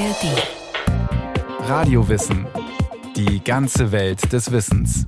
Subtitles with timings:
[0.00, 1.68] ARD.
[1.68, 2.46] Radiowissen.
[3.16, 5.04] Die ganze Welt des Wissens.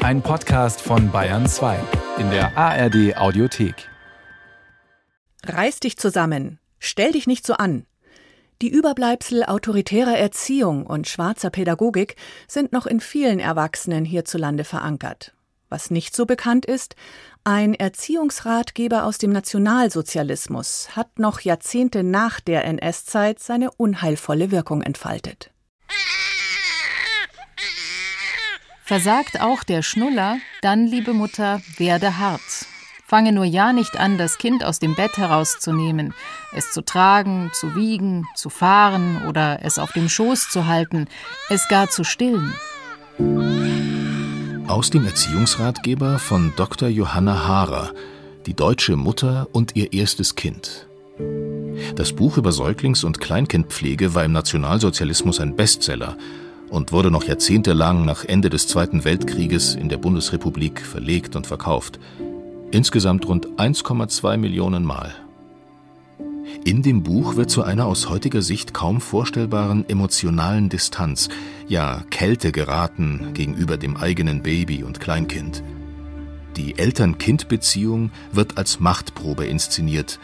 [0.00, 1.78] Ein Podcast von Bayern 2
[2.18, 3.88] in der ARD Audiothek.
[5.46, 6.58] Reiß dich zusammen.
[6.80, 7.86] Stell dich nicht so an.
[8.60, 12.16] Die Überbleibsel autoritärer Erziehung und schwarzer Pädagogik
[12.48, 15.35] sind noch in vielen Erwachsenen hierzulande verankert.
[15.68, 16.94] Was nicht so bekannt ist,
[17.44, 25.50] ein Erziehungsratgeber aus dem Nationalsozialismus hat noch Jahrzehnte nach der NS-Zeit seine unheilvolle Wirkung entfaltet.
[28.84, 32.66] Versagt auch der Schnuller, dann, liebe Mutter, werde hart.
[33.04, 36.14] Fange nur ja nicht an, das Kind aus dem Bett herauszunehmen,
[36.52, 41.08] es zu tragen, zu wiegen, zu fahren oder es auf dem Schoß zu halten,
[41.48, 42.54] es gar zu stillen.
[44.68, 46.88] Aus dem Erziehungsratgeber von Dr.
[46.88, 47.92] Johanna Haarer,
[48.46, 50.88] die deutsche Mutter und ihr erstes Kind.
[51.94, 56.16] Das Buch über Säuglings- und Kleinkindpflege war im Nationalsozialismus ein Bestseller
[56.68, 62.00] und wurde noch jahrzehntelang nach Ende des Zweiten Weltkrieges in der Bundesrepublik verlegt und verkauft.
[62.72, 65.14] Insgesamt rund 1,2 Millionen Mal.
[66.64, 71.28] In dem Buch wird zu einer aus heutiger Sicht kaum vorstellbaren emotionalen Distanz,
[71.68, 75.62] ja Kälte geraten gegenüber dem eigenen Baby und Kleinkind.
[76.56, 80.18] Die Eltern-Kind-Beziehung wird als Machtprobe inszeniert,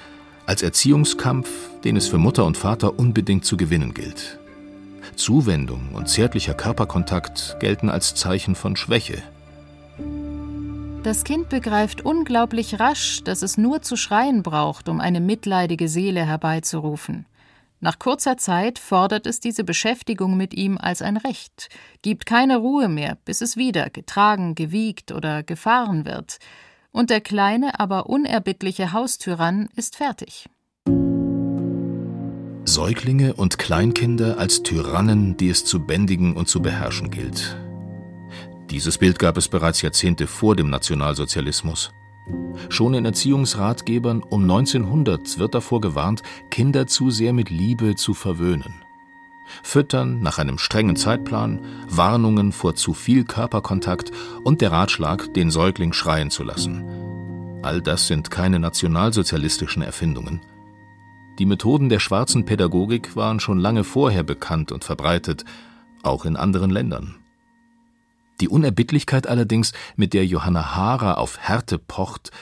[0.46, 1.48] als Erziehungskampf,
[1.84, 4.38] den es für Mutter und Vater unbedingt zu gewinnen gilt.
[5.16, 9.22] Zuwendung und zärtlicher Körperkontakt gelten als Zeichen von Schwäche.
[11.02, 16.24] Das Kind begreift unglaublich rasch, dass es nur zu schreien braucht, um eine mitleidige Seele
[16.24, 17.26] herbeizurufen.
[17.80, 21.70] Nach kurzer Zeit fordert es diese Beschäftigung mit ihm als ein Recht,
[22.02, 26.38] gibt keine Ruhe mehr, bis es wieder getragen, gewiegt oder gefahren wird.
[26.92, 30.48] Und der kleine, aber unerbittliche Haustyrann ist fertig.
[32.64, 37.56] Säuglinge und Kleinkinder als Tyrannen, die es zu bändigen und zu beherrschen gilt.
[38.72, 41.92] Dieses Bild gab es bereits Jahrzehnte vor dem Nationalsozialismus.
[42.70, 48.82] Schon in Erziehungsratgebern um 1900 wird davor gewarnt, Kinder zu sehr mit Liebe zu verwöhnen.
[49.62, 54.10] Füttern nach einem strengen Zeitplan, Warnungen vor zu viel Körperkontakt
[54.42, 57.60] und der Ratschlag, den Säugling schreien zu lassen.
[57.60, 60.40] All das sind keine nationalsozialistischen Erfindungen.
[61.38, 65.44] Die Methoden der schwarzen Pädagogik waren schon lange vorher bekannt und verbreitet,
[66.02, 67.21] auch in anderen Ländern.
[68.42, 72.32] Die Unerbittlichkeit allerdings, mit der Johanna Haarer auf Härte pocht,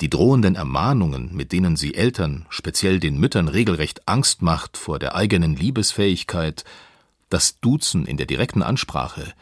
[0.00, 5.16] die drohenden Ermahnungen, mit denen sie Eltern, speziell den Müttern, regelrecht Angst macht vor der
[5.16, 6.64] eigenen Liebesfähigkeit,
[7.30, 9.32] das Duzen in der direkten Ansprache,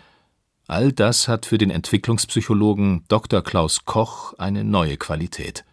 [0.66, 3.42] all das hat für den Entwicklungspsychologen Dr.
[3.42, 5.66] Klaus Koch eine neue Qualität.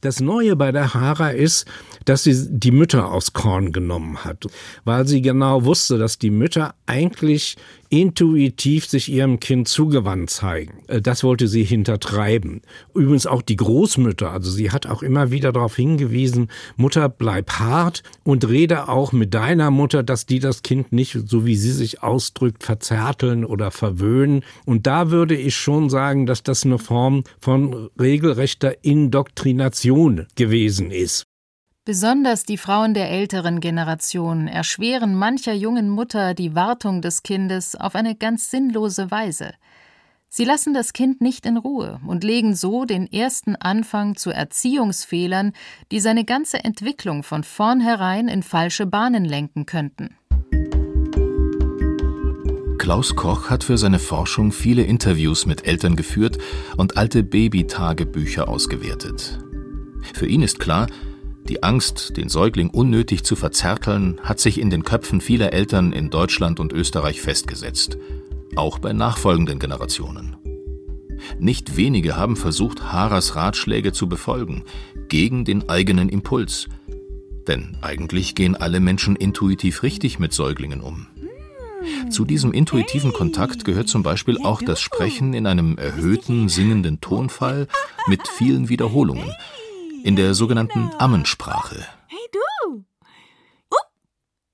[0.00, 1.66] Das Neue bei der Hara ist,
[2.06, 4.46] dass sie die Mütter aufs Korn genommen hat,
[4.84, 7.56] weil sie genau wusste, dass die Mütter eigentlich
[7.90, 10.84] intuitiv sich ihrem Kind zugewandt zeigen.
[10.86, 12.62] Äh, das wollte sie hintertreiben.
[12.94, 18.04] Übrigens auch die Großmütter, also sie hat auch immer wieder darauf hingewiesen, Mutter, bleib hart
[18.22, 22.02] und rede auch mit deiner Mutter, dass die das Kind nicht, so wie sie sich
[22.02, 24.44] ausdrückt, verzärteln oder verwöhnen.
[24.64, 29.89] Und da würde ich schon sagen, dass das eine Form von regelrechter Indoktrination
[30.36, 31.24] gewesen ist.
[31.84, 37.94] Besonders die Frauen der älteren Generation erschweren mancher jungen Mutter die Wartung des Kindes auf
[37.94, 39.52] eine ganz sinnlose Weise.
[40.28, 45.52] Sie lassen das Kind nicht in Ruhe und legen so den ersten Anfang zu Erziehungsfehlern,
[45.90, 50.16] die seine ganze Entwicklung von vornherein in falsche Bahnen lenken könnten.
[52.78, 56.38] Klaus Koch hat für seine Forschung viele Interviews mit Eltern geführt
[56.76, 59.40] und alte Babytagebücher ausgewertet.
[60.14, 60.86] Für ihn ist klar,
[61.48, 66.10] die Angst, den Säugling unnötig zu verzärteln, hat sich in den Köpfen vieler Eltern in
[66.10, 67.98] Deutschland und Österreich festgesetzt,
[68.56, 70.36] auch bei nachfolgenden Generationen.
[71.38, 74.64] Nicht wenige haben versucht, Haras Ratschläge zu befolgen,
[75.08, 76.68] gegen den eigenen Impuls.
[77.48, 81.08] Denn eigentlich gehen alle Menschen intuitiv richtig mit Säuglingen um.
[82.10, 87.66] Zu diesem intuitiven Kontakt gehört zum Beispiel auch das Sprechen in einem erhöhten, singenden Tonfall
[88.06, 89.32] mit vielen Wiederholungen,
[90.04, 91.86] in der sogenannten Ammensprache.
[92.06, 92.84] Hey du!
[93.70, 93.90] Up,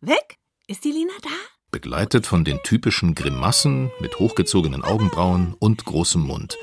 [0.00, 0.38] weg?
[0.66, 1.30] Ist die Lina da?
[1.70, 6.56] Begleitet von den typischen Grimassen mit hochgezogenen Augenbrauen und großem Mund.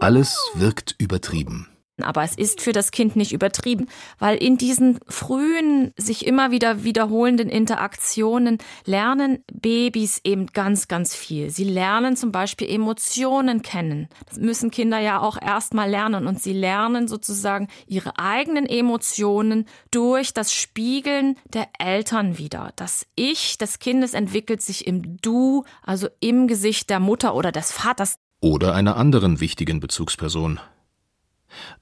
[0.00, 1.68] Alles wirkt übertrieben.
[2.02, 3.86] Aber es ist für das Kind nicht übertrieben,
[4.18, 11.50] weil in diesen frühen, sich immer wieder wiederholenden Interaktionen lernen Babys eben ganz, ganz viel.
[11.50, 14.08] Sie lernen zum Beispiel Emotionen kennen.
[14.26, 20.32] Das müssen Kinder ja auch erstmal lernen und sie lernen sozusagen ihre eigenen Emotionen durch
[20.32, 22.72] das Spiegeln der Eltern wieder.
[22.76, 27.72] Das Ich des Kindes entwickelt sich im Du, also im Gesicht der Mutter oder des
[27.72, 28.18] Vaters.
[28.40, 30.60] Oder einer anderen wichtigen Bezugsperson,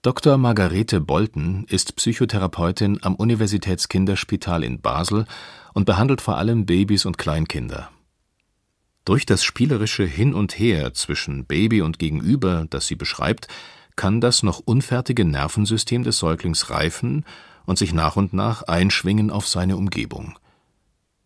[0.03, 0.39] Dr.
[0.39, 5.27] Margarete Bolten ist Psychotherapeutin am Universitätskinderspital in Basel
[5.75, 7.91] und behandelt vor allem Babys und Kleinkinder.
[9.05, 13.49] Durch das spielerische Hin und Her zwischen Baby und Gegenüber, das sie beschreibt,
[13.97, 17.25] kann das noch unfertige Nervensystem des Säuglings reifen
[17.65, 20.39] und sich nach und nach einschwingen auf seine Umgebung.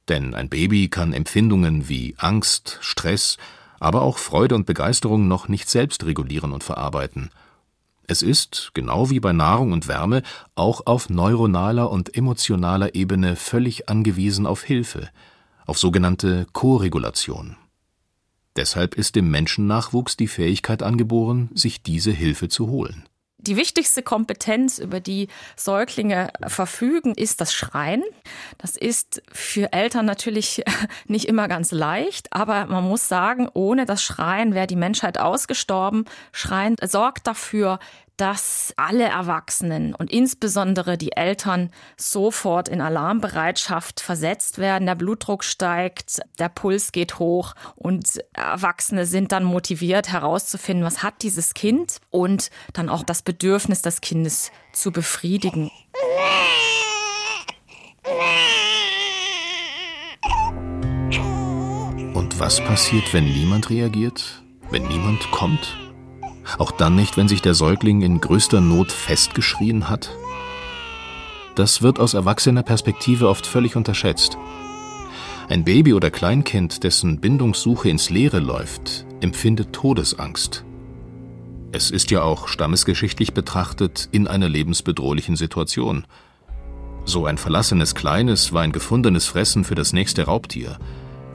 [0.08, 3.36] Denn ein Baby kann Empfindungen wie Angst, Stress,
[3.78, 7.30] aber auch Freude und Begeisterung noch nicht selbst regulieren und verarbeiten–
[8.12, 10.22] es ist, genau wie bei Nahrung und Wärme,
[10.54, 15.08] auch auf neuronaler und emotionaler Ebene völlig angewiesen auf Hilfe,
[15.66, 17.56] auf sogenannte Koregulation.
[18.54, 23.08] Deshalb ist dem Menschennachwuchs die Fähigkeit angeboren, sich diese Hilfe zu holen.
[23.44, 25.26] Die wichtigste Kompetenz, über die
[25.56, 28.04] Säuglinge verfügen, ist das Schreien.
[28.56, 30.62] Das ist für Eltern natürlich
[31.08, 36.04] nicht immer ganz leicht, aber man muss sagen, ohne das Schreien wäre die Menschheit ausgestorben.
[36.30, 37.80] Schreien sorgt dafür,
[38.16, 44.86] dass alle Erwachsenen und insbesondere die Eltern sofort in Alarmbereitschaft versetzt werden.
[44.86, 51.22] Der Blutdruck steigt, der Puls geht hoch und Erwachsene sind dann motiviert herauszufinden, was hat
[51.22, 55.70] dieses Kind und dann auch das Bedürfnis des Kindes zu befriedigen.
[62.14, 64.42] Und was passiert, wenn niemand reagiert?
[64.70, 65.81] Wenn niemand kommt?
[66.58, 70.10] Auch dann nicht, wenn sich der Säugling in größter Not festgeschrien hat?
[71.54, 74.38] Das wird aus erwachsener Perspektive oft völlig unterschätzt.
[75.48, 80.64] Ein Baby oder Kleinkind, dessen Bindungssuche ins Leere läuft, empfindet Todesangst.
[81.72, 86.06] Es ist ja auch stammesgeschichtlich betrachtet in einer lebensbedrohlichen Situation.
[87.04, 90.78] So ein verlassenes Kleines war ein gefundenes Fressen für das nächste Raubtier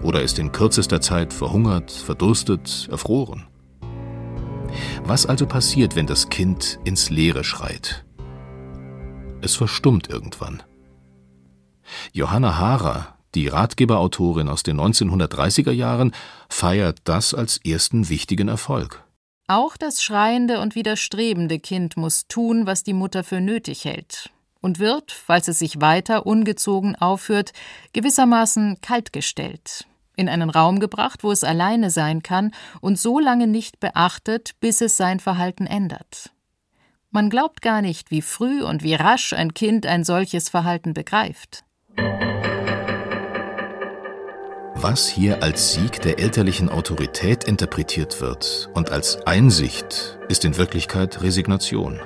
[0.02, 3.46] oder ist in kürzester Zeit verhungert, verdurstet, erfroren.
[5.04, 8.06] Was also passiert, wenn das Kind ins Leere schreit?
[9.42, 10.64] Es verstummt irgendwann.
[12.12, 16.14] Johanna Hara, die Ratgeberautorin aus den 1930er Jahren,
[16.50, 19.04] feiert das als ersten wichtigen Erfolg.
[19.48, 24.30] Auch das schreiende und widerstrebende Kind muss tun, was die Mutter für nötig hält,
[24.60, 27.54] und wird, falls es sich weiter ungezogen aufführt,
[27.94, 29.88] gewissermaßen kaltgestellt,
[30.18, 34.82] in einen Raum gebracht, wo es alleine sein kann und so lange nicht beachtet, bis
[34.82, 36.32] es sein Verhalten ändert.
[37.12, 41.64] Man glaubt gar nicht, wie früh und wie rasch ein Kind ein solches Verhalten begreift.
[44.80, 51.22] Was hier als Sieg der elterlichen Autorität interpretiert wird und als Einsicht, ist in Wirklichkeit
[51.24, 52.00] Resignation.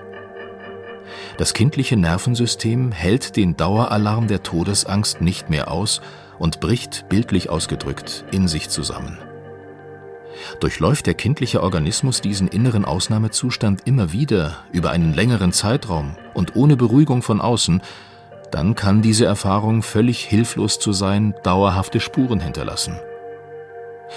[1.38, 6.02] Das kindliche Nervensystem hält den Daueralarm der Todesangst nicht mehr aus
[6.42, 9.20] und bricht, bildlich ausgedrückt, in sich zusammen.
[10.60, 16.76] Durchläuft der kindliche Organismus diesen inneren Ausnahmezustand immer wieder über einen längeren Zeitraum und ohne
[16.76, 17.84] Beruhigung von außen,
[18.50, 23.00] dann kann diese Erfahrung völlig hilflos zu sein dauerhafte Spuren hinterlassen.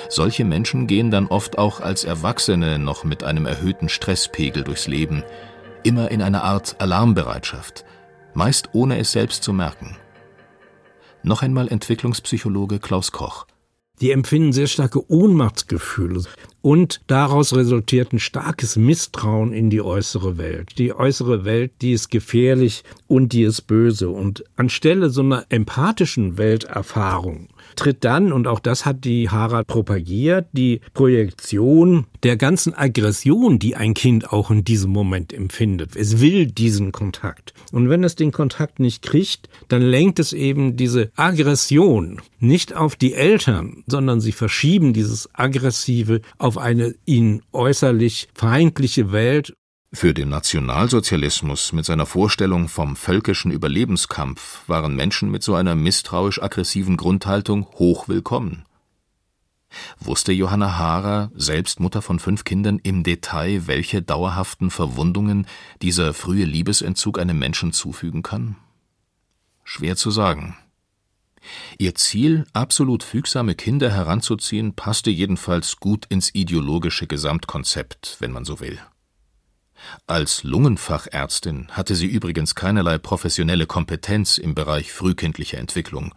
[0.09, 5.25] Solche Menschen gehen dann oft auch als Erwachsene noch mit einem erhöhten Stresspegel durchs Leben,
[5.82, 7.85] immer in einer Art Alarmbereitschaft,
[8.32, 9.99] meist ohne es selbst zu merken.
[11.25, 13.47] Noch einmal Entwicklungspsychologe Klaus Koch.
[14.02, 16.25] Die empfinden sehr starke Ohnmachtsgefühle
[16.61, 20.76] und daraus resultiert ein starkes Misstrauen in die äußere Welt.
[20.76, 24.11] Die äußere Welt, die ist gefährlich und die ist böse.
[24.11, 30.49] Und anstelle so einer empathischen Welterfahrung tritt dann, und auch das hat die Harald propagiert,
[30.52, 35.97] die Projektion der ganzen Aggression, die ein Kind auch in diesem Moment empfindet.
[35.97, 37.54] Es will diesen Kontakt.
[37.73, 42.97] Und wenn es den Kontakt nicht kriegt, dann lenkt es eben diese Aggression nicht auf
[42.97, 49.54] die Eltern, sondern sie verschieben dieses Aggressive auf eine ihnen äußerlich feindliche Welt
[49.94, 56.96] für den Nationalsozialismus mit seiner Vorstellung vom völkischen Überlebenskampf waren Menschen mit so einer misstrauisch-aggressiven
[56.96, 58.64] Grundhaltung hochwillkommen.
[60.00, 65.46] Wusste Johanna Haarer, selbst Mutter von fünf Kindern, im Detail, welche dauerhaften Verwundungen
[65.80, 68.56] dieser frühe Liebesentzug einem Menschen zufügen kann?
[69.62, 70.56] Schwer zu sagen.
[71.78, 78.60] Ihr Ziel, absolut fügsame Kinder heranzuziehen, passte jedenfalls gut ins ideologische Gesamtkonzept, wenn man so
[78.60, 78.80] will.
[80.07, 86.14] Als Lungenfachärztin hatte sie übrigens keinerlei professionelle Kompetenz im Bereich frühkindlicher Entwicklung.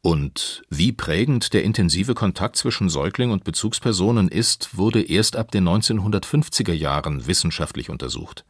[0.00, 5.68] Und wie prägend der intensive Kontakt zwischen Säugling und Bezugspersonen ist, wurde erst ab den
[5.68, 8.44] 1950er Jahren wissenschaftlich untersucht.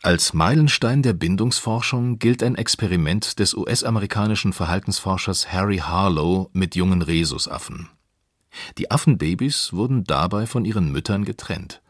[0.00, 7.88] Als Meilenstein der Bindungsforschung gilt ein Experiment des US-amerikanischen Verhaltensforschers Harry Harlow mit jungen Rhesusaffen.
[8.78, 11.81] Die Affenbabys wurden dabei von ihren Müttern getrennt.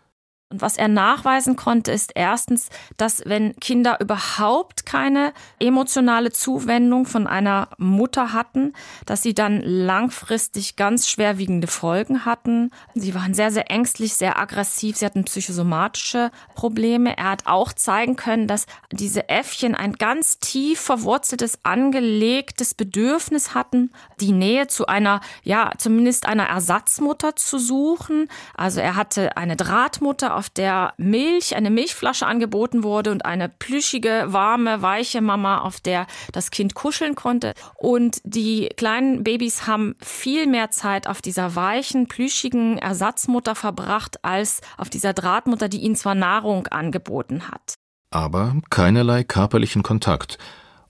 [0.53, 2.69] Und was er nachweisen konnte, ist erstens,
[2.99, 8.75] dass wenn Kinder überhaupt keine emotionale Zuwendung von einer Mutter hatten,
[9.07, 12.71] dass sie dann langfristig ganz schwerwiegende Folgen hatten.
[12.95, 17.17] Sie waren sehr, sehr ängstlich, sehr aggressiv, sie hatten psychosomatische Probleme.
[17.17, 23.91] Er hat auch zeigen können, dass diese Äffchen ein ganz tief verwurzeltes, angelegtes Bedürfnis hatten,
[24.21, 28.29] die Nähe zu einer, ja, zumindest einer Ersatzmutter zu suchen.
[28.55, 34.25] Also er hatte eine Drahtmutter, auf der Milch, eine Milchflasche angeboten wurde und eine plüschige,
[34.27, 37.55] warme, weiche Mama, auf der das Kind kuscheln konnte.
[37.77, 44.63] Und die kleinen Babys haben viel mehr Zeit auf dieser weichen, plüschigen Ersatzmutter verbracht, als
[44.77, 47.75] auf dieser Drahtmutter, die ihnen zwar Nahrung angeboten hat.
[48.11, 50.39] Aber keinerlei körperlichen Kontakt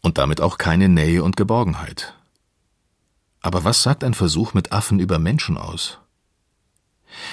[0.01, 2.15] und damit auch keine Nähe und Geborgenheit.
[3.43, 5.99] Aber was sagt ein Versuch mit Affen über Menschen aus?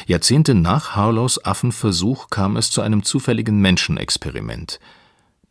[0.07, 4.79] Jahrzehnte nach Harlows Affenversuch kam es zu einem zufälligen Menschenexperiment.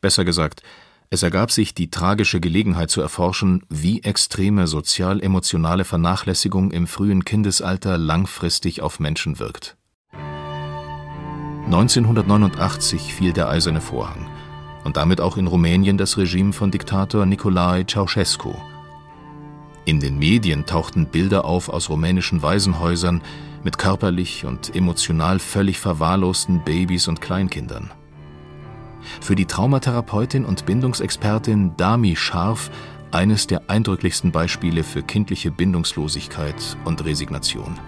[0.00, 0.62] Besser gesagt,
[1.10, 7.96] es ergab sich die tragische Gelegenheit zu erforschen, wie extreme sozial-emotionale Vernachlässigung im frühen Kindesalter
[7.96, 9.76] langfristig auf Menschen wirkt.
[11.64, 14.26] 1989 fiel der Eiserne Vorhang
[14.84, 18.54] und damit auch in Rumänien das Regime von Diktator Nicolae Ceausescu.
[19.84, 23.22] In den Medien tauchten Bilder auf aus rumänischen Waisenhäusern,
[23.64, 27.90] mit körperlich und emotional völlig verwahrlosten Babys und Kleinkindern.
[29.20, 32.70] Für die Traumatherapeutin und Bindungsexpertin Dami Scharf
[33.10, 37.78] eines der eindrücklichsten Beispiele für kindliche Bindungslosigkeit und Resignation.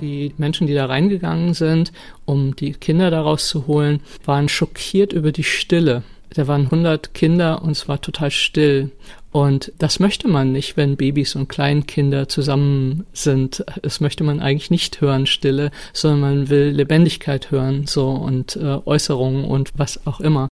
[0.00, 1.92] Die Menschen, die da reingegangen sind,
[2.24, 6.02] um die Kinder daraus zu holen, waren schockiert über die Stille.
[6.34, 8.90] Da waren 100 Kinder und es war total still.
[9.30, 13.64] Und das möchte man nicht, wenn Babys und Kleinkinder zusammen sind.
[13.82, 18.78] Das möchte man eigentlich nicht hören, Stille, sondern man will Lebendigkeit hören, so und äh,
[18.84, 20.48] Äußerungen und was auch immer.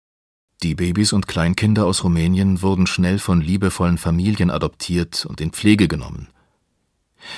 [0.63, 5.87] Die Babys und Kleinkinder aus Rumänien wurden schnell von liebevollen Familien adoptiert und in Pflege
[5.87, 6.27] genommen.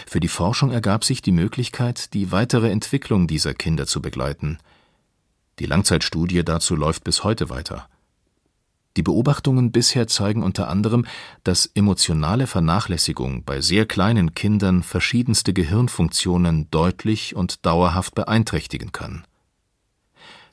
[0.05, 4.57] Für die Forschung ergab sich die Möglichkeit, die weitere Entwicklung dieser Kinder zu begleiten.
[5.59, 7.87] Die Langzeitstudie dazu läuft bis heute weiter.
[8.97, 11.05] Die Beobachtungen bisher zeigen unter anderem,
[11.43, 19.23] dass emotionale Vernachlässigung bei sehr kleinen Kindern verschiedenste Gehirnfunktionen deutlich und dauerhaft beeinträchtigen kann.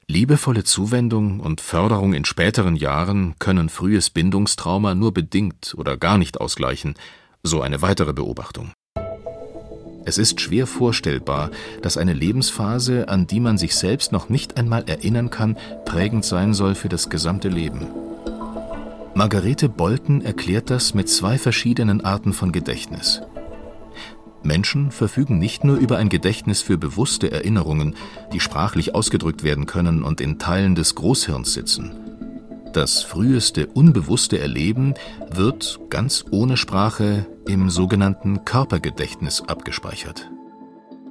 [0.07, 6.39] Liebevolle Zuwendung und Förderung in späteren Jahren können frühes Bindungstrauma nur bedingt oder gar nicht
[6.39, 6.97] ausgleichen,
[7.43, 8.73] so eine weitere Beobachtung.
[10.05, 14.85] Es ist schwer vorstellbar, dass eine Lebensphase, an die man sich selbst noch nicht einmal
[14.87, 18.04] erinnern kann, prägend sein soll für das gesamte Leben.
[19.17, 23.23] Margarete Bolten erklärt das mit zwei verschiedenen Arten von Gedächtnis.
[24.43, 27.95] Menschen verfügen nicht nur über ein Gedächtnis für bewusste Erinnerungen,
[28.33, 31.93] die sprachlich ausgedrückt werden können und in Teilen des Großhirns sitzen.
[32.73, 34.95] Das früheste unbewusste Erleben
[35.31, 40.29] wird ganz ohne Sprache im sogenannten Körpergedächtnis abgespeichert.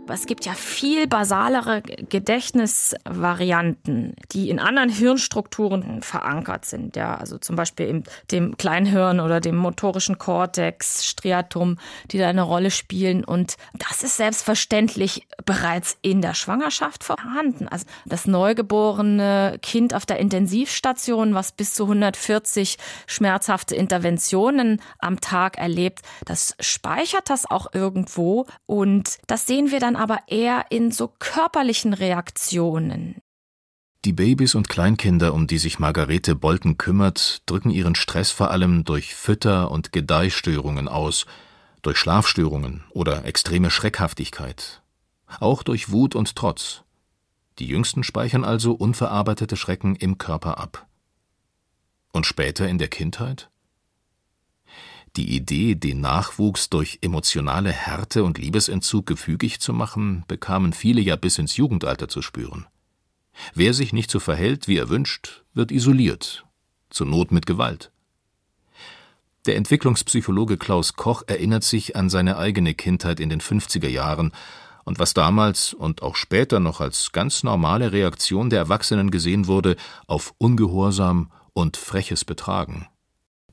[0.10, 6.96] Es gibt ja viel basalere Gedächtnisvarianten, die in anderen Hirnstrukturen verankert sind.
[6.96, 11.78] Ja, also zum Beispiel im dem Kleinhirn oder dem motorischen Kortex, Striatum,
[12.12, 13.24] die da eine Rolle spielen.
[13.24, 17.68] Und das ist selbstverständlich bereits in der Schwangerschaft vorhanden.
[17.68, 25.58] Also das neugeborene Kind auf der Intensivstation, was bis zu 140 schmerzhafte Interventionen am Tag
[25.58, 28.46] erlebt, das speichert das auch irgendwo.
[28.66, 33.16] Und das sehen wir dann dann aber eher in so körperlichen Reaktionen.
[34.06, 38.84] Die Babys und Kleinkinder, um die sich Margarete Bolten kümmert, drücken ihren Stress vor allem
[38.84, 41.26] durch Fütter- und Gedeihstörungen aus,
[41.82, 44.82] durch Schlafstörungen oder extreme Schreckhaftigkeit,
[45.40, 46.84] auch durch Wut und Trotz.
[47.60, 50.88] Die Jüngsten speichern also unverarbeitete Schrecken im Körper ab.
[52.12, 53.50] Und später in der Kindheit?
[55.16, 61.16] Die Idee, den Nachwuchs durch emotionale Härte und Liebesentzug gefügig zu machen, bekamen viele ja
[61.16, 62.66] bis ins Jugendalter zu spüren.
[63.54, 66.46] Wer sich nicht so verhält, wie er wünscht, wird isoliert,
[66.90, 67.92] zur Not mit Gewalt.
[69.46, 74.32] Der Entwicklungspsychologe Klaus Koch erinnert sich an seine eigene Kindheit in den 50er Jahren
[74.84, 79.76] und was damals und auch später noch als ganz normale Reaktion der Erwachsenen gesehen wurde
[80.08, 82.88] auf Ungehorsam und freches Betragen.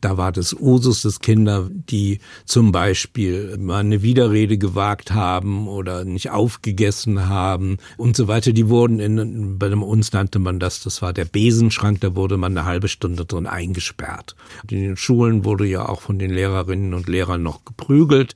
[0.01, 6.05] Da war das Usus, dass Kinder, die zum Beispiel mal eine Widerrede gewagt haben oder
[6.05, 11.03] nicht aufgegessen haben und so weiter, die wurden in, bei uns nannte man das, das
[11.03, 14.37] war der Besenschrank, da wurde man eine halbe Stunde drin eingesperrt.
[14.71, 18.35] In den Schulen wurde ja auch von den Lehrerinnen und Lehrern noch geprügelt.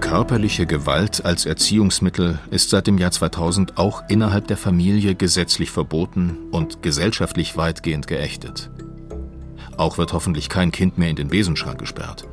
[0.00, 6.38] Körperliche Gewalt als Erziehungsmittel ist seit dem Jahr 2000 auch innerhalb der Familie gesetzlich verboten
[6.52, 8.70] und gesellschaftlich weitgehend geächtet.
[9.76, 12.26] Auch wird hoffentlich kein Kind mehr in den Besenschrank gesperrt.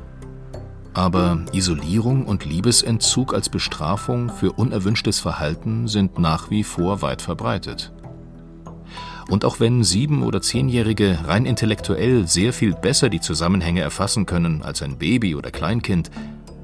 [0.94, 7.92] Aber Isolierung und Liebesentzug als Bestrafung für unerwünschtes Verhalten sind nach wie vor weit verbreitet.
[9.28, 14.62] Und auch wenn sieben- oder zehnjährige rein intellektuell sehr viel besser die Zusammenhänge erfassen können
[14.62, 16.10] als ein Baby oder Kleinkind,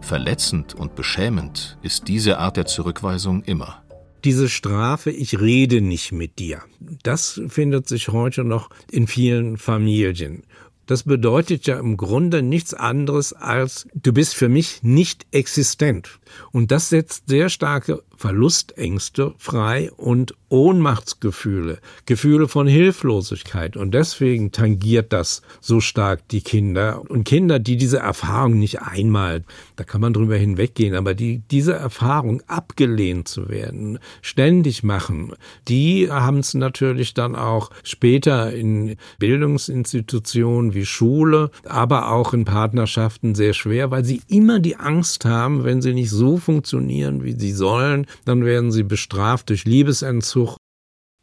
[0.00, 3.82] verletzend und beschämend ist diese Art der Zurückweisung immer.
[4.24, 10.42] Diese Strafe, ich rede nicht mit dir, das findet sich heute noch in vielen Familien.
[10.90, 16.18] Das bedeutet ja im Grunde nichts anderes als, du bist für mich nicht existent.
[16.50, 23.76] Und das setzt sehr starke Verlustängste frei und Ohnmachtsgefühle, Gefühle von Hilflosigkeit.
[23.76, 27.02] Und deswegen tangiert das so stark die Kinder.
[27.08, 29.44] Und Kinder, die diese Erfahrung nicht einmal,
[29.76, 35.32] da kann man drüber hinweggehen, aber die diese Erfahrung abgelehnt zu werden, ständig machen,
[35.68, 43.36] die haben es natürlich dann auch später in Bildungsinstitutionen wie Schule, aber auch in Partnerschaften
[43.36, 47.52] sehr schwer, weil sie immer die Angst haben, wenn sie nicht so funktionieren, wie sie
[47.52, 50.39] sollen, dann werden sie bestraft durch Liebesentzug.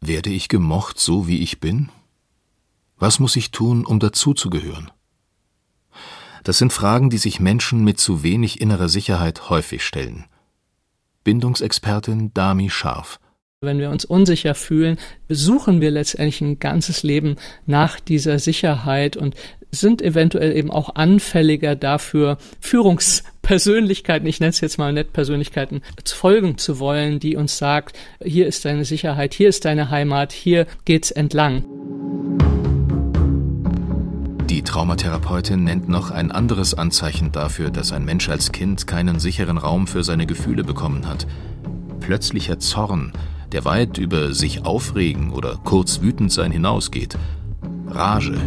[0.00, 1.90] Werde ich gemocht, so wie ich bin?
[2.96, 4.90] Was muss ich tun, um dazuzugehören?
[6.44, 10.26] Das sind Fragen, die sich Menschen mit zu wenig innerer Sicherheit häufig stellen.
[11.24, 13.20] Bindungsexpertin Dami Scharf.
[13.60, 17.36] Wenn wir uns unsicher fühlen, suchen wir letztendlich ein ganzes Leben
[17.66, 19.34] nach dieser Sicherheit und
[19.70, 26.58] sind eventuell eben auch anfälliger dafür, Führungspersönlichkeiten, ich nenne es jetzt mal nett Persönlichkeiten, folgen
[26.58, 31.10] zu wollen, die uns sagt, hier ist deine Sicherheit, hier ist deine Heimat, hier geht's
[31.10, 31.64] entlang.
[34.48, 39.58] Die Traumatherapeutin nennt noch ein anderes Anzeichen dafür, dass ein Mensch als Kind keinen sicheren
[39.58, 41.26] Raum für seine Gefühle bekommen hat.
[42.00, 43.12] Plötzlicher Zorn,
[43.52, 47.18] der weit über sich aufregen oder kurz wütend sein hinausgeht.
[47.88, 48.38] Rage,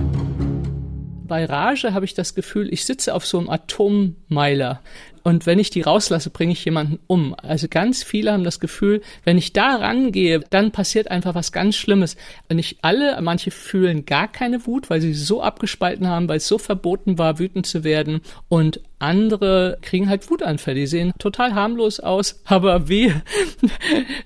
[1.32, 4.82] bei Rage habe ich das Gefühl, ich sitze auf so einem Atommeiler.
[5.23, 7.36] Und wenn ich die rauslasse, bringe ich jemanden um.
[7.36, 11.75] Also ganz viele haben das Gefühl, wenn ich da rangehe, dann passiert einfach was ganz
[11.75, 12.17] Schlimmes.
[12.51, 16.57] Nicht alle, manche fühlen gar keine Wut, weil sie so abgespalten haben, weil es so
[16.57, 18.21] verboten war, wütend zu werden.
[18.49, 20.79] Und andere kriegen halt Wutanfälle.
[20.79, 23.12] Die sehen total harmlos aus, aber weh.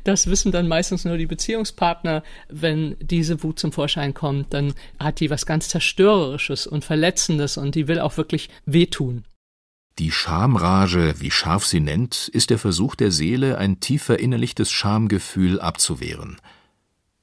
[0.04, 2.24] Das wissen dann meistens nur die Beziehungspartner.
[2.50, 7.76] Wenn diese Wut zum Vorschein kommt, dann hat die was ganz Zerstörerisches und Verletzendes und
[7.76, 9.24] die will auch wirklich wehtun.
[9.98, 15.62] Die Schamrage, wie Scharf sie nennt, ist der Versuch der Seele, ein tief verinnerlichtes Schamgefühl
[15.62, 16.36] abzuwehren.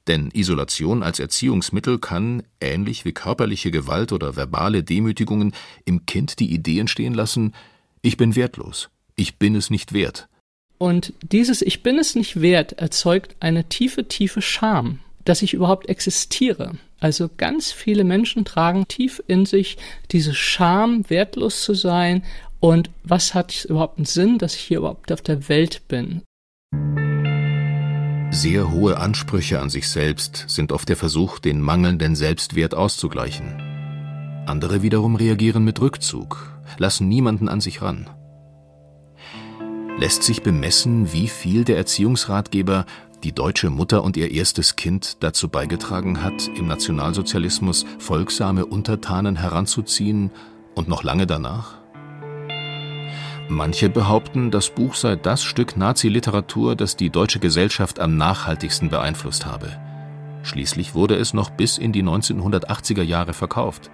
[0.07, 5.53] Denn Isolation als Erziehungsmittel kann, ähnlich wie körperliche Gewalt oder verbale Demütigungen,
[5.85, 7.53] im Kind die Idee entstehen lassen,
[8.01, 10.27] ich bin wertlos, ich bin es nicht wert.
[10.79, 15.87] Und dieses Ich bin es nicht wert erzeugt eine tiefe, tiefe Scham, dass ich überhaupt
[15.87, 16.73] existiere.
[16.99, 19.77] Also ganz viele Menschen tragen tief in sich
[20.11, 22.23] diese Scham, wertlos zu sein
[22.63, 26.21] und was hat überhaupt einen Sinn, dass ich hier überhaupt auf der Welt bin?
[28.31, 33.59] Sehr hohe Ansprüche an sich selbst sind oft der Versuch, den mangelnden Selbstwert auszugleichen.
[34.47, 38.09] Andere wiederum reagieren mit Rückzug, lassen niemanden an sich ran.
[39.97, 42.85] Lässt sich bemessen, wie viel der Erziehungsratgeber
[43.25, 50.31] die deutsche Mutter und ihr erstes Kind dazu beigetragen hat, im Nationalsozialismus folgsame Untertanen heranzuziehen
[50.75, 51.82] und noch lange danach?
[53.49, 59.45] Manche behaupten, das Buch sei das Stück Nazi-Literatur, das die deutsche Gesellschaft am nachhaltigsten beeinflusst
[59.45, 59.77] habe.
[60.43, 63.91] Schließlich wurde es noch bis in die 1980er Jahre verkauft.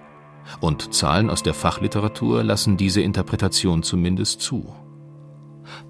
[0.60, 4.72] Und Zahlen aus der Fachliteratur lassen diese Interpretation zumindest zu.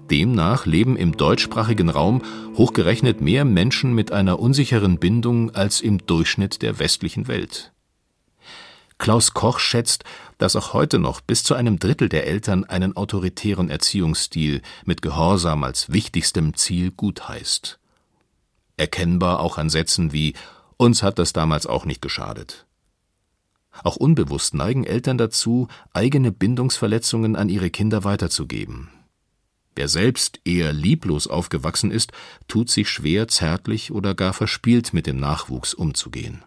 [0.09, 2.21] Demnach leben im deutschsprachigen Raum
[2.55, 7.71] hochgerechnet mehr Menschen mit einer unsicheren Bindung als im Durchschnitt der westlichen Welt.
[8.97, 10.03] Klaus Koch schätzt,
[10.41, 15.63] dass auch heute noch bis zu einem Drittel der Eltern einen autoritären Erziehungsstil mit Gehorsam
[15.63, 17.79] als wichtigstem Ziel gutheißt.
[18.75, 20.33] Erkennbar auch an Sätzen wie
[20.77, 22.65] uns hat das damals auch nicht geschadet.
[23.83, 28.89] Auch unbewusst neigen Eltern dazu, eigene Bindungsverletzungen an ihre Kinder weiterzugeben.
[29.75, 32.13] Wer selbst eher lieblos aufgewachsen ist,
[32.47, 36.43] tut sich schwer, zärtlich oder gar verspielt mit dem Nachwuchs umzugehen.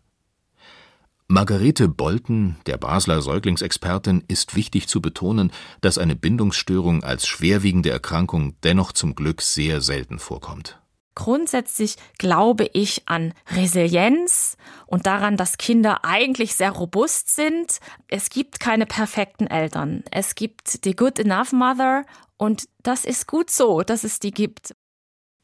[1.26, 8.56] Margarete Bolten, der Basler Säuglingsexpertin, ist wichtig zu betonen, dass eine Bindungsstörung als schwerwiegende Erkrankung
[8.62, 10.78] dennoch zum Glück sehr selten vorkommt.
[11.14, 14.56] Grundsätzlich glaube ich an Resilienz
[14.87, 17.78] und daran, dass Kinder eigentlich sehr robust sind.
[18.08, 20.02] Es gibt keine perfekten Eltern.
[20.10, 22.04] Es gibt die Good Enough Mother
[22.37, 24.74] und das ist gut so, dass es die gibt.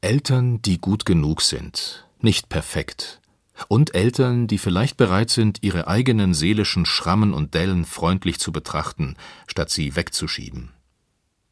[0.02, 3.19] Eltern, die gut genug sind, nicht perfekt.
[3.68, 9.16] Und Eltern, die vielleicht bereit sind, ihre eigenen seelischen Schrammen und Dellen freundlich zu betrachten,
[9.46, 10.70] statt sie wegzuschieben.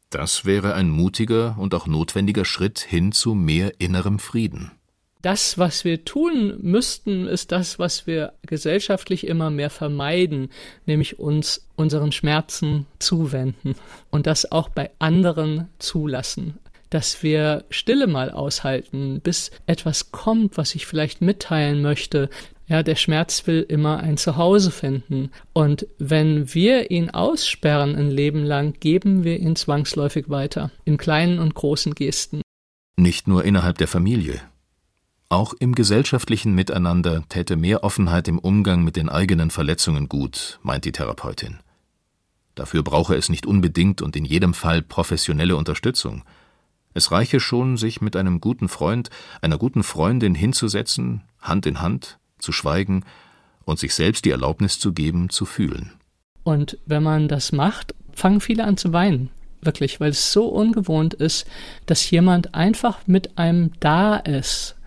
[0.09, 4.71] Das wäre ein mutiger und auch notwendiger Schritt hin zu mehr innerem Frieden.
[5.21, 10.49] Das, was wir tun müssten, ist das, was wir gesellschaftlich immer mehr vermeiden,
[10.85, 13.75] nämlich uns unseren Schmerzen zuwenden
[14.09, 16.57] und das auch bei anderen zulassen.
[16.89, 22.29] Dass wir Stille mal aushalten, bis etwas kommt, was ich vielleicht mitteilen möchte,
[22.69, 25.31] ja, der Schmerz will immer ein Zuhause finden.
[25.53, 30.71] Und wenn wir ihn aussperren ein Leben lang, geben wir ihn zwangsläufig weiter.
[30.85, 32.41] In kleinen und großen Gesten.
[32.95, 34.39] Nicht nur innerhalb der Familie.
[35.29, 40.85] Auch im gesellschaftlichen Miteinander täte mehr Offenheit im Umgang mit den eigenen Verletzungen gut, meint
[40.85, 41.59] die Therapeutin.
[42.53, 46.23] Dafür brauche es nicht unbedingt und in jedem Fall professionelle Unterstützung.
[46.93, 49.09] Es reiche schon, sich mit einem guten Freund,
[49.41, 53.05] einer guten Freundin hinzusetzen, Hand in Hand, zu schweigen
[53.65, 55.93] und sich selbst die Erlaubnis zu geben, zu fühlen.
[56.43, 59.29] Und wenn man das macht, fangen viele an zu weinen.
[59.61, 61.45] Wirklich, weil es so ungewohnt ist,
[61.85, 64.78] dass jemand einfach mit einem da ist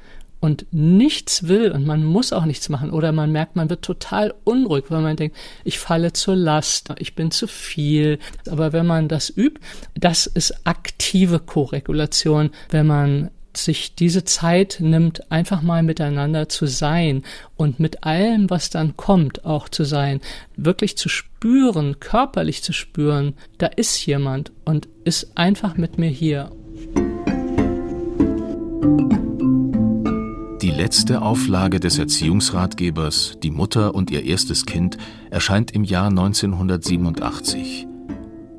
[0.43, 4.35] und nichts will und man muss auch nichts machen oder man merkt, man wird total
[4.43, 8.19] unruhig, weil man denkt, ich falle zur Last, ich bin zu viel.
[8.51, 9.61] Aber wenn man das übt,
[9.95, 17.23] das ist aktive Koregulation, wenn man sich diese Zeit nimmt, einfach mal miteinander zu sein
[17.57, 20.21] und mit allem, was dann kommt, auch zu sein,
[20.57, 26.51] wirklich zu spüren, körperlich zu spüren, da ist jemand und ist einfach mit mir hier.
[30.83, 34.99] Letzte Auflage des Erziehungsratgebers, Die Mutter und ihr erstes Kind,
[35.31, 37.87] erscheint im Jahr 1987.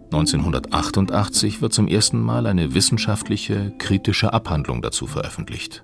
[0.06, 5.84] 1988 wird zum ersten Mal eine wissenschaftliche, kritische Abhandlung dazu veröffentlicht.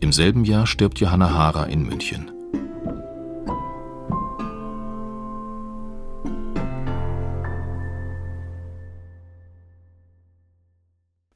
[0.00, 2.30] Im selben Jahr stirbt Johanna Haarer in München.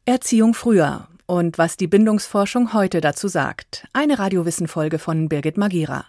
[0.06, 3.86] Erziehung früher und was die Bindungsforschung heute dazu sagt.
[3.92, 6.04] Eine Radiowissen-Folge von Birgit Magira.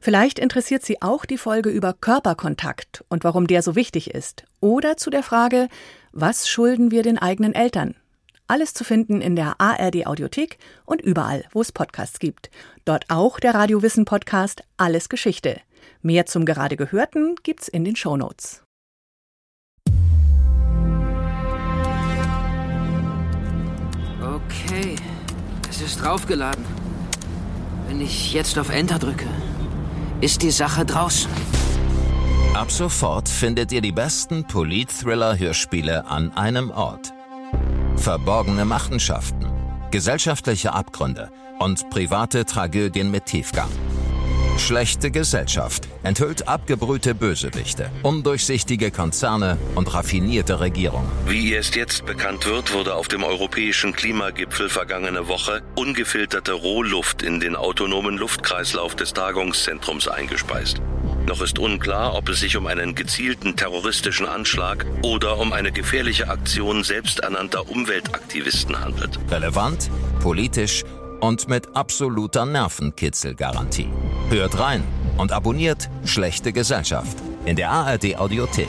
[0.00, 4.44] Vielleicht interessiert Sie auch die Folge über Körperkontakt und warum der so wichtig ist.
[4.60, 5.68] Oder zu der Frage,
[6.12, 7.94] was schulden wir den eigenen Eltern?
[8.46, 12.50] Alles zu finden in der ARD Audiothek und überall, wo es Podcasts gibt.
[12.86, 15.60] Dort auch der Radiowissen Podcast Alles Geschichte.
[16.00, 18.63] Mehr zum gerade Gehörten gibt's in den Shownotes.
[24.74, 24.96] Okay,
[25.70, 26.64] es ist draufgeladen.
[27.86, 29.28] Wenn ich jetzt auf Enter drücke,
[30.20, 31.30] ist die Sache draußen.
[32.54, 37.12] Ab sofort findet ihr die besten Polit-Thriller-Hörspiele an einem Ort.
[37.94, 39.46] Verborgene Machenschaften,
[39.92, 43.70] gesellschaftliche Abgründe und private Tragödien mit Tiefgang.
[44.58, 51.10] Schlechte Gesellschaft enthüllt abgebrühte Bösewichte, undurchsichtige Konzerne und raffinierte Regierungen.
[51.26, 57.40] Wie erst jetzt bekannt wird, wurde auf dem europäischen Klimagipfel vergangene Woche ungefilterte Rohluft in
[57.40, 60.80] den autonomen Luftkreislauf des Tagungszentrums eingespeist.
[61.26, 66.28] Noch ist unklar, ob es sich um einen gezielten terroristischen Anschlag oder um eine gefährliche
[66.28, 69.18] Aktion selbsternannter Umweltaktivisten handelt.
[69.30, 69.90] Relevant,
[70.20, 70.84] politisch
[71.24, 73.88] und mit absoluter Nervenkitzelgarantie.
[74.28, 74.82] Hört rein
[75.16, 78.68] und abonniert Schlechte Gesellschaft in der ARD Audiothek.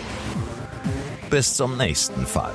[1.30, 2.54] Bis zum nächsten Fall.